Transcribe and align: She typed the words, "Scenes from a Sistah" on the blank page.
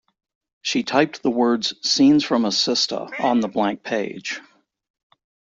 She 0.63 0.81
typed 0.81 1.21
the 1.21 1.29
words, 1.29 1.75
"Scenes 1.87 2.23
from 2.23 2.43
a 2.43 2.47
Sistah" 2.49 3.11
on 3.19 3.39
the 3.39 3.47
blank 3.47 3.83
page. 3.83 4.41